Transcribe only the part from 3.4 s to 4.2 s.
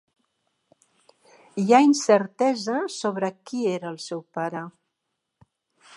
qui era el